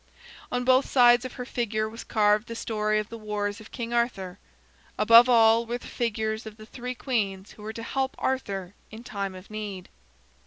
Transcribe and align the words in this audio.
On 0.51 0.63
both 0.65 0.89
sides 0.89 1.25
of 1.25 1.33
her 1.33 1.45
figure 1.45 1.87
was 1.87 2.03
carved 2.03 2.47
the 2.47 2.55
story 2.55 2.97
of 2.97 3.09
the 3.09 3.19
wars 3.19 3.59
of 3.61 3.69
King 3.69 3.93
Arthur. 3.93 4.39
Above 4.97 5.29
all 5.29 5.67
were 5.67 5.77
the 5.77 5.85
figures 5.85 6.47
of 6.47 6.57
the 6.57 6.65
three 6.65 6.95
queens 6.95 7.51
who 7.51 7.61
were 7.61 7.73
to 7.73 7.83
help 7.83 8.15
Arthur 8.17 8.73
in 8.89 9.03
time 9.03 9.35
of 9.35 9.51
need. 9.51 9.89